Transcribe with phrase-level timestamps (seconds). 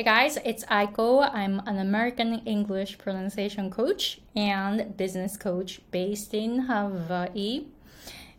[0.00, 1.30] Hey guys, it's Aiko.
[1.30, 7.66] I'm an American English pronunciation coach and business coach based in Hawaii.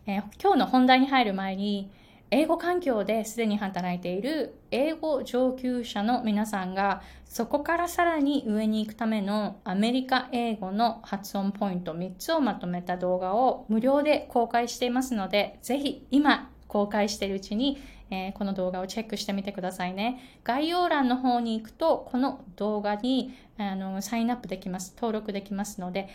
[0.08, 1.92] えー今日の本題に入る前に、
[2.32, 17.77] 英語環境ですでに働いている英語上級者の皆さんが、そこからさらに上に行くためのアメリカ英語の発音ポイント3つをまとめた動画を無料で公開していますので、ぜひ今公開しているうちに、
[18.09, 20.39] えーこの動画をチェックしてみてくださいね。
[20.45, 24.93] 概要欄の方に行くと、この動画にあのサインアップできます。
[24.95, 26.07] 登録できますので、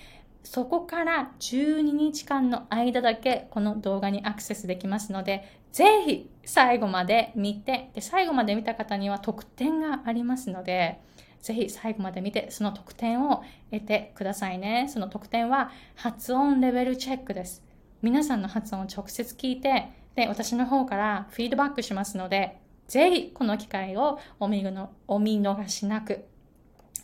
[0.43, 11.01] そこから12日間の間だけこの動画にアクセスできますので、ぜひ最後まで見て、で最後まで見た方には特典がありますので、
[11.43, 14.87] ぜひ最後まで見て、その特典を得てくださいね。
[14.89, 17.63] その特典は発音レベルチェックです。
[18.03, 26.25] 皆さんの発音を直接聞いて、で、私の方からフィードバックしますので、ぜひこの機会をお見のお見逃しなく。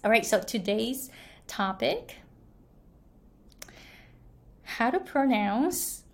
[0.03, 1.13] Alright, so today's
[1.47, 2.17] topic
[4.79, 6.05] how to pronounce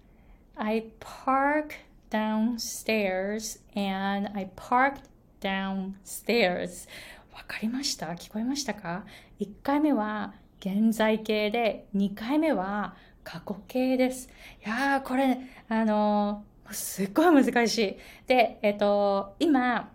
[0.56, 1.76] I park
[2.10, 5.02] downstairs and I parked
[5.41, 6.88] downstairs
[7.32, 8.08] わかりました？
[8.14, 9.04] 聞こえましたか
[9.41, 14.28] ?1 回目は現在形で2回目は過去形です。
[14.66, 15.38] いやーこれ
[15.69, 17.97] あのーすっごい難しい。
[18.27, 19.91] で、えっと、今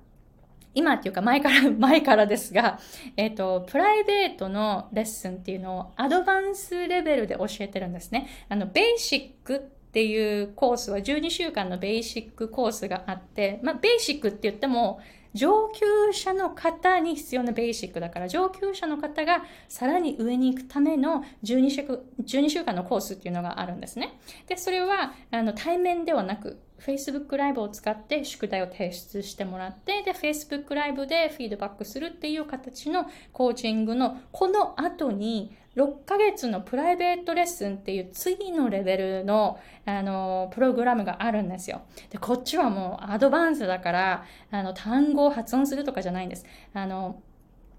[0.75, 2.79] 今っていうか前から、 前からですが、
[3.15, 8.27] えっ、と、プライベートのレッスンっていうのをアドバンスレベルで教えてるんですね。
[8.49, 9.59] あの、ベーシックっ
[9.91, 14.99] ていうコースは12週間のベーシックコースがあって、まあ、ベーシックって言っても、
[15.33, 21.81] 上級者の方に必要なベーシックだから、上級者の方がさらに上に行くための12週
[22.21, 24.19] ,12 週間のコースっていうのがあるんですね。
[24.47, 41.81] で、それはあの対面ではなく、Facebook ライブを使って宿題を提出してもらって、で、Facebook ライブでフィードバックするっていう形のコーチングのこの後に6ヶ月のプライベートレッスンっていう次のレベルのあのプログラムがあるんですよ。
[42.09, 46.45] で、こっちはもうアドバンスだから、あの単語を発音するとかじゃないんです。
[46.73, 47.21] あの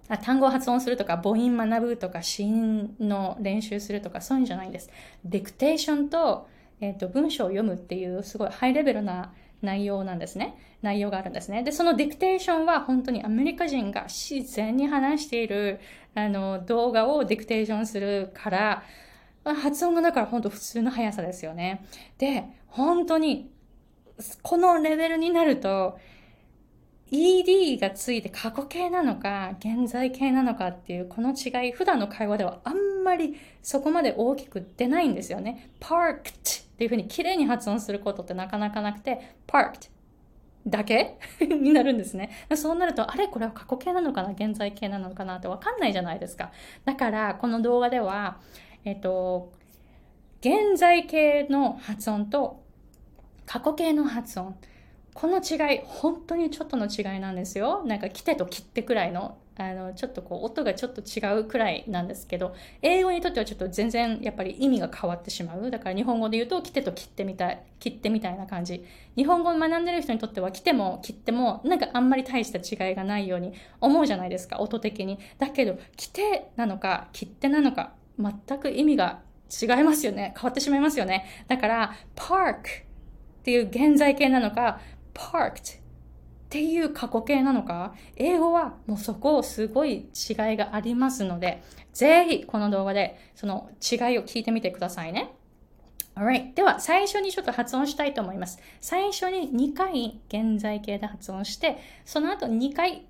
[0.09, 4.91] あ単語を発音するとか、母音学ぶとか、子音の練習するとか、そういうんじゃないんです。
[5.25, 6.49] ディクテーションと、
[6.81, 9.33] えっ、と、文章を読むっていう、すごいハイレベルな
[9.65, 10.57] 内容なんですね。
[10.83, 11.63] 内容があるんですね。
[11.63, 15.81] で、そのディクテーションは本当にアメリカ人が自然に話している、
[16.15, 18.83] あの、動画をディクテーションするから、
[19.45, 21.85] 発音がだから本当普通の速さですよね。
[22.19, 23.51] で、本当に、
[24.43, 25.99] このレベルになると、
[27.11, 35.71] ED がついて過去形なのか、現在形なのかっていうこの違い、普段の会話ではあんまりそこまで大きく出ないんですよね。
[35.81, 39.91] parked っていうふうに綺麗に発音することってなかなかなくて、parked
[40.67, 41.19] だけ？
[41.41, 42.31] になるんですね。
[42.57, 43.29] そうなると、あれ？
[43.29, 44.31] これは過去形なのかな？
[44.31, 45.37] 現在形なのかな？
[45.37, 46.51] ってわかんないじゃないですか。
[46.85, 48.41] だから、この動画では、
[48.85, 49.53] えっと、
[50.41, 52.63] 現在形の発音と
[53.47, 54.57] 過去形の発音。
[55.15, 57.85] この違い、本当にちょっとの違いなんですよ。
[57.85, 62.53] なんか、来てと切ってくらいの、あの、ちょっとこう、音がちょっと違うくらいなんですけど、
[62.83, 65.71] 英語にとってはちょっと全然やっぱり意味が変わってしまう。
[65.71, 68.85] だから日本語で言うと、来てと切ってみたい、切ってみたいな感じ。
[69.15, 75.21] 日本語を学んでる人にとっては、来ても切っても、なんかあんまり大した違いがないように思うじゃないですか、音的に。
[75.39, 79.21] だけど、来てなのか、切ってなのか、全く意味が
[79.63, 80.35] 違いますよね。
[80.37, 81.25] 変わってしまいますよね。
[81.47, 84.81] だから、park っていう現在形なのか、
[85.15, 85.81] parked っ
[86.51, 95.33] ていう過去形なのか、英語はもうそこをすごい違いがありますので、ぜひこの動画でその違いを聞いてみてくださいね。
[96.15, 96.55] Alright.
[96.55, 98.61] では、最初にちょっと発音したいと思います。
[98.81, 103.07] 最初に2回現在形で発音して、その後2回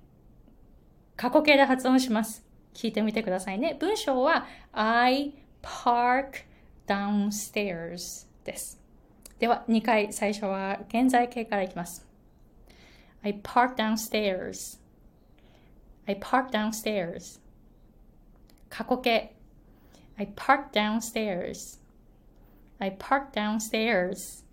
[1.15, 2.43] 過去形で発音します。
[2.73, 3.77] 聞いてみてくださいね。
[3.79, 6.45] 文章は I park
[6.87, 8.84] downstairs です。
[9.39, 12.07] では、2回最初は現在形からいきます。
[13.21, 14.79] I park downstairs.
[16.07, 17.41] I park downstairs.
[18.69, 19.35] 過去形
[20.17, 21.79] I park downstairs.
[22.79, 24.45] I park downstairs.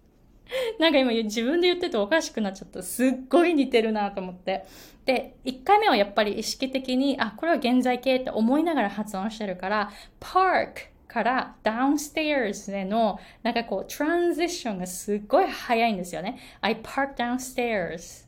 [0.81, 2.82] なんか今自分で言ってておかしくなっちゃった。
[2.82, 4.64] すっごい似てるなと思って。
[5.05, 9.90] で、1回目はやっぱり意識的に、あ、これは現在形って思いながら発音してるから、
[10.20, 16.38] park から downstairs への、なんかこう、トランジションがすっごい早いんですよね。
[16.62, 18.26] I park downstairs.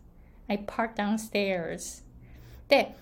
[0.49, 2.05] I park downstairs.
[2.69, 2.95] で、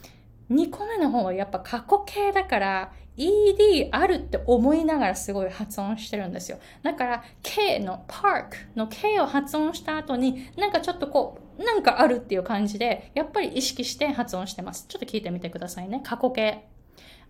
[0.50, 6.58] 2個目の方はやっぱ過去形だから、ED あるって思いながらすごい発音してるんですよ。
[6.82, 14.87] だから K の park の K を発音した後になんかちょっとこう、なんかあるっていう感じで、やっぱり意識して発音してます。
[14.88, 16.00] ちょっと聞いてみてくださいね。
[16.05, 16.64] 過去形。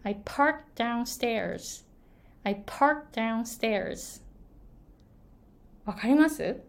[0.04, 0.75] I parked
[2.44, 4.22] I park downstairs.
[5.84, 6.60] わかります？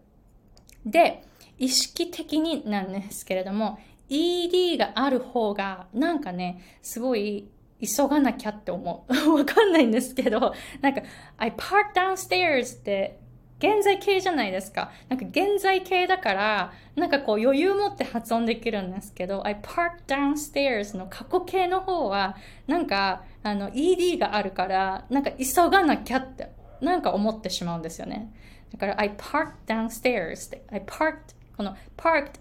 [0.86, 1.24] で、
[1.58, 3.78] 意識的になんですけれども、
[4.08, 7.48] ED がある方が、なんかね、すごい
[7.80, 9.30] 急がなきゃって思う。
[9.38, 11.02] わかんないんですけど、なんか、
[11.38, 13.18] I park downstairs って
[13.58, 14.90] 現在形じゃないですか。
[15.08, 22.36] なんか現在形だから、なんかこう余裕持って発音できるんですけど、I park downstairs の過去形の方は、
[22.66, 28.32] なんか、あの、ED があるから、なんか急がなきゃって、なんか思ってしまうんですよね。
[28.72, 32.32] だから、I parked downstairs って、I parked この parked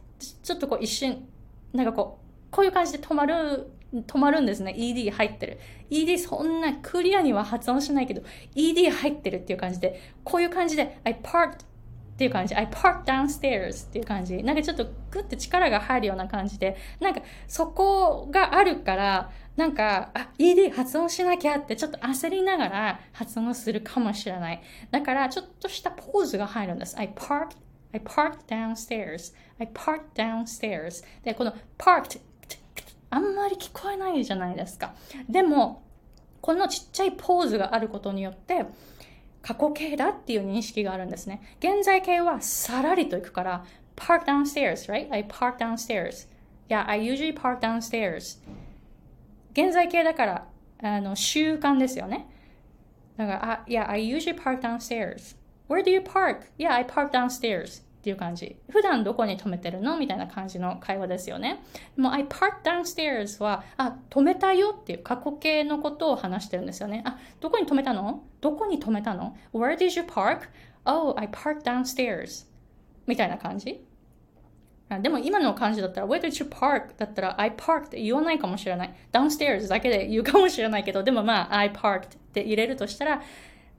[0.42, 1.27] ちょっとこう一瞬
[1.74, 5.60] なんかこうこういう感じで止まる止まるんですね ED 入ってる
[5.90, 8.24] ED そんなクリアには発音しないけど
[8.56, 11.66] ED 入ってるっていう感じでこういう感じで I parked
[12.13, 12.54] っていう感じ。
[12.56, 14.44] I parked downstairs っていう感じ。
[14.44, 24.62] なんかちょっとグッて力が入るような感じで、なんかそこがあるから、なんか、あ、ED 発音しなきゃってちょっと焦りながら発音するかもしれない。
[24.92, 26.98] だからちょっとしたポーズが入るんです。
[26.98, 27.57] I parked
[27.94, 29.34] I parked downstairs.
[29.60, 31.04] I parked downstairs.
[31.24, 32.19] で、この parked
[33.13, 34.95] あんまり聞こえないじゃないですか。
[35.30, 35.83] でも、
[36.42, 38.65] このちっちゃいポーズがあることによって、
[39.44, 41.39] 過去形だっていう認識があるんですね。
[41.60, 43.65] 現在形はさらりと行くから、
[43.95, 45.07] park downstairs, right?
[45.12, 46.27] I park downstairs.
[46.69, 48.39] Yeah, I usually park downstairs.
[49.51, 50.48] 現在形だから、
[50.81, 52.25] あの、習慣ですよね。
[53.16, 55.38] だから、あ、yeah, I usually park downstairs.
[55.69, 56.48] Where do you park?
[56.57, 57.83] Yeah, I park downstairs.
[58.04, 58.58] っていう感じ。
[58.70, 59.98] 普段どこに止めてるの？
[59.98, 61.64] みたいな感じの会話ですよね。
[61.96, 67.02] でも I park downstairs は、あ、止めたよっていう過去形のことを話してるんですよね。
[67.06, 68.26] あ、どこに止めたの？
[68.42, 70.50] どこに止めたの ?Where did you park?
[70.84, 72.46] Oh, I parked downstairs.
[73.08, 73.86] みたいな感じ
[75.02, 76.98] でも今の感じだったら Where did you park?
[76.98, 78.94] だったら I parked って言わないかもしれない。
[79.14, 83.22] downstairs だけで言うかもしれないけど、でもまあ I parked って入れるとしたら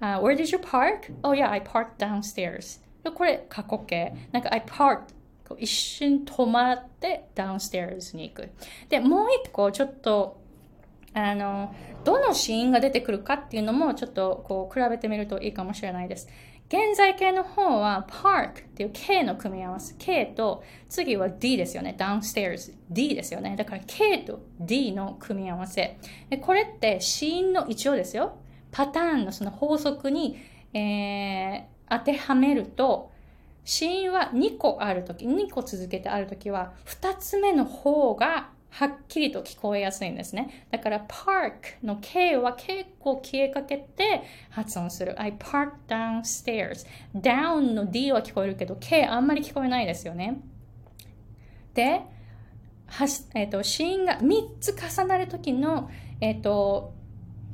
[0.01, 1.13] Uh, where did you park?
[1.23, 2.81] Oh yeah, I parked downstairs.
[3.13, 4.15] これ過去形。
[4.33, 5.15] なんか I parked
[5.59, 8.51] 一瞬止まって downstairs に行く。
[8.89, 10.41] で、もう一個ちょっと
[11.15, 11.73] あの、
[12.03, 16.29] どのシーンが出てくるかっていうのもちょっとこう比べてみるといいかもしれないです。
[16.69, 19.95] 現在形の方は park っていう K の組み合わせ。
[19.97, 21.95] K と次は D ですよね。
[21.97, 22.75] downstairs。
[22.91, 23.55] D ですよね。
[23.57, 25.99] だから K と D の組み合わせ。
[26.31, 28.39] でこれってシーンの一応ですよ。
[28.73, 30.37] パターンのその法則に、
[30.73, 33.13] えー、当てはめると、
[33.65, 40.67] 死因は2個あるとき、2個続けてあるときは、2つ目の方がはっきりと聞こえやすいんですね。
[40.71, 45.21] だから、park の K は結構消えかけて発音する。
[45.21, 46.85] I park downstairs.
[47.15, 50.41] down の D は聞こえるけど、K あんまり聞こえないですよね。
[51.73, 52.03] で、
[52.87, 55.89] はしえ、ー、と、死因が3つ重なるときの、
[56.21, 56.95] えっ、ー、と、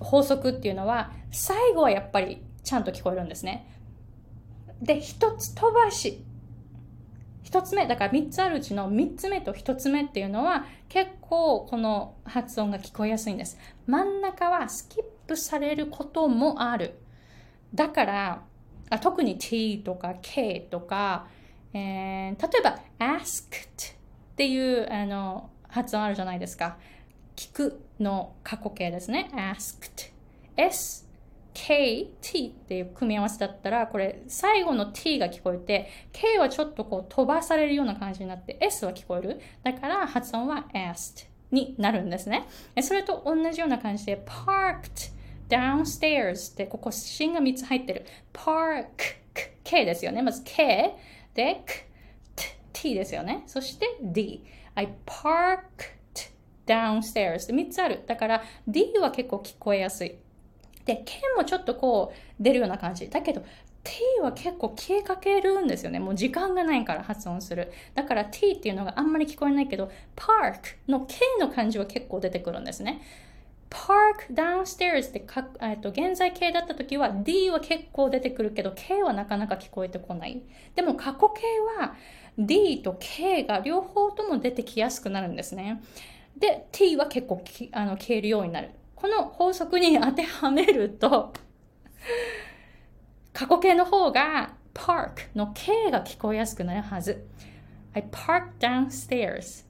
[0.01, 3.67] 法則っていうのは、最後はやっぱりちゃんと聞こえるんですね。
[4.81, 6.25] で、一つ飛ばし。
[7.43, 13.59] 一つ目、だから三つあるうちの三つ目と一つ目っていうのは結構この発音が聞こえやすいんです。
[13.87, 17.01] 真ん中はスキップされることもある。
[17.75, 18.43] だから、
[18.89, 21.29] あ特に t とか k とか、
[21.73, 23.95] えー、例えば asked っ
[24.37, 26.79] ていうあの発音あるじゃないですか。
[27.37, 29.31] 聞くの過去形ですね。
[29.35, 30.13] asked。
[30.57, 31.09] s,
[31.67, 39.41] k, t っていう組み合わせだったら、これ最後の t が聞こえて、k はちょっとこう飛ばされるような感じになって、s は聞こえる。
[39.63, 42.47] だから発音は asked になるんですね。
[42.81, 45.13] それと同じような感じで、parked
[45.51, 48.07] downstairs ってここ芯が3つ入ってる。
[48.33, 48.87] park,
[49.63, 50.23] k ですよね。
[50.23, 50.95] まず k
[51.35, 51.91] で、K
[52.73, 53.43] T ですよね。
[53.47, 54.43] そして d。
[54.75, 55.61] I park
[56.67, 58.03] downstairs って3つある。
[58.07, 60.17] だから D は結構聞こえやすい。
[60.85, 63.09] で、K もちょっとこう出るような感じ。
[63.09, 63.45] だけど
[63.83, 66.01] T は結構消えかけるんですよね。
[66.01, 67.73] もう時間がないから発音する。
[67.95, 73.01] だから T っていうのがあんまり聞こえないけど、park の K の漢字は結構出てくるんですね。
[73.71, 80.43] park downstairs ってか、えっと、現在形だった時は D は結構出てくるけど K はなかなか聞こえてこない。
[80.75, 81.43] でも過去形
[81.79, 81.95] は
[82.39, 85.81] D と K が両方とも出てきやすくなるんですね。
[86.37, 88.71] で、t は結構あの消えるようになる。
[89.01, 91.33] この法則に当てはめると、
[93.33, 97.27] 過去形の方が park の k が聞こえやすくなるはず。
[97.95, 99.67] I park downstairs.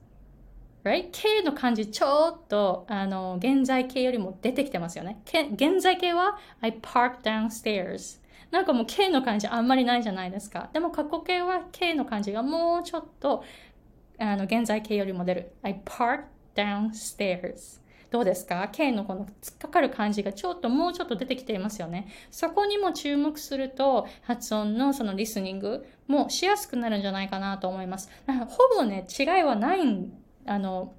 [0.83, 1.09] right?
[1.11, 5.21] K の漢字ちょっとあの現在形よりも出てきてますよね。
[5.25, 8.19] 現在形は I park downstairs。
[8.51, 10.69] なんかもう K の漢字あんまりないじゃないですか。
[10.73, 13.43] でも過去形は K の漢字がもうちょっと
[14.19, 15.53] あの現在形よりも出る。
[15.63, 17.80] I park downstairs。
[18.11, 22.09] どうですか ?K のこの突っかかる感じがちょっともうちょっと出てきていますよね。
[22.29, 28.11] そこにも注目すると発音のそのリスニングもしやすくなるんじゃないかなと思います。
[28.27, 30.11] ほぼね、違いはないん
[30.45, 30.93] あの、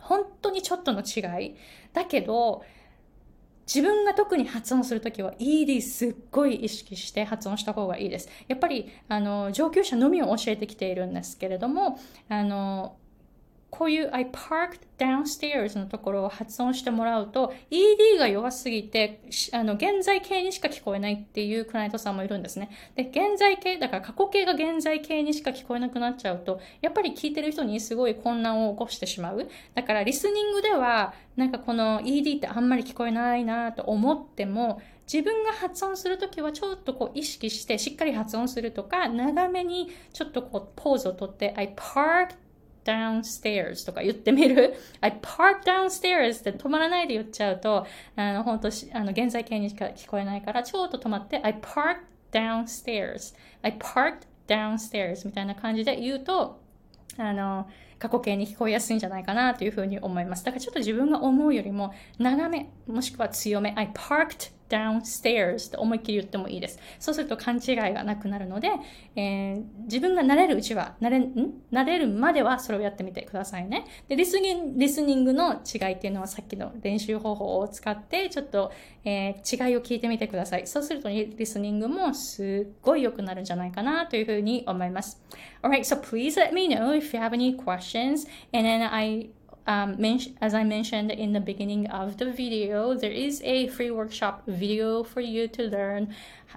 [0.00, 1.56] 本当にちょっとの違い。
[1.92, 2.64] だけど、
[3.72, 8.28] 自分が特に発音するときは ED すっごい意識して発音した方がいいです。
[8.48, 12.96] やっぱり、あの、上級者のみを教えてきているんですけれども、あの、
[13.70, 19.22] こういう I parked downstairs のところを発音してもらうと ED が弱すぎて
[19.52, 22.70] あの現在形にしか聞こえないっていうクライアントさんもいるんですね。
[22.96, 29.48] で、現在形、だから過去形が現在形にしか聞こえなくなっちゃうとやっぱり聞いてる人にすごい混乱を起こしてしまう。
[29.74, 42.34] だからリスニングではなんかこの ED ってあんまり聞こえないなと思っても自分が発音するときはちょっとこう意識してしっかり発音するとか長めにちょっとこうポーズをとって I parked
[42.84, 44.74] downstairs とか言ってみる？
[45.00, 51.98] I park downstairs って止まらないで言っちゃうと、あの、本当あの、現在形にしか聞こえないから、ちょっと止まって、I park
[52.32, 56.60] downstairs I parked downstairs みたいな感じで言うと、
[57.16, 57.68] あの、
[57.98, 60.44] 過去形に聞こえやすいんじゃないかなというふうに思います。
[60.44, 66.78] だからちょっと自分が思うよりも長め、もしくは強め、I parked downstairs って思いっきり言ってもいいです。
[66.98, 68.70] そうすると勘違いがなくなるので、
[69.16, 71.32] えー、自分が慣れるうちは、慣れ、ん？
[71.72, 73.84] 慣れるまではそれをやってみてくださいね。
[74.08, 78.70] で、リスニング、リスニングの違いっていうのはさっきの練習方法を使って、ちょっと、
[79.04, 80.66] えー、違いを聞いてみてください。
[80.66, 85.20] そうするとリスニングもすっごい良くなるんじゃないかなというふうに思います。
[85.62, 89.30] Alright, so please let me know if you have any questions and then I
[89.70, 90.04] um,
[90.40, 95.04] as I mentioned in the beginning of the video, there is a free workshop video
[95.04, 96.12] for you to learn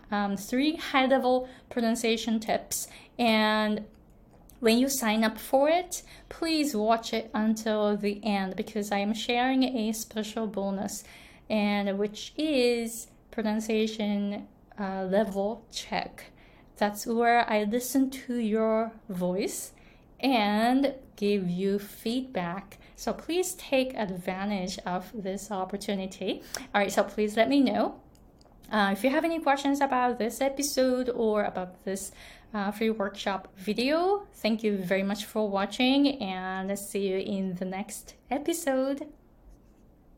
[0.10, 2.88] um, three high level pronunciation tips.
[3.20, 3.86] And
[4.62, 9.14] when you sign up for it, please watch it until the end because I am
[9.14, 11.04] sharing a special bonus,
[11.52, 14.48] and which is pronunciation
[14.80, 16.32] uh, level check.
[16.78, 19.74] That's where I listen to your voice
[20.20, 22.80] and give you feedback.
[22.96, 26.42] So please take advantage of this opportunity.
[26.74, 28.00] All right, so please let me know.
[28.72, 32.12] Uh, if you have any questions about this episode or about this
[32.54, 37.66] uh, free workshop video, thank you very much for watching and see you in the
[37.66, 39.08] next episode.